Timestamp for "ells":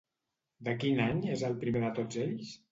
2.27-2.59